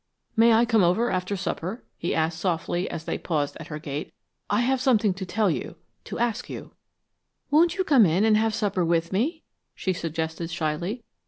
"May 0.35 0.53
I 0.53 0.65
come 0.65 0.83
over 0.83 1.11
after 1.11 1.37
supper?" 1.37 1.83
he 1.95 2.15
asked, 2.15 2.39
softly, 2.39 2.89
as 2.89 3.05
they 3.05 3.19
paused 3.19 3.55
at 3.59 3.67
her 3.67 3.77
gate. 3.77 4.11
"I 4.49 4.61
have 4.61 4.81
something 4.81 5.13
to 5.13 5.27
tell 5.27 5.51
you 5.51 5.75
to 6.05 6.17
ask 6.17 6.49
you." 6.49 6.73
"Won't 7.51 7.77
you 7.77 7.83
come 7.83 8.07
in 8.07 8.25
and 8.25 8.35
have 8.35 8.55
supper 8.55 8.83
with 8.83 9.13
me?" 9.13 9.43
she 9.75 9.93
suggested 9.93 10.49
shyly. 10.49 11.03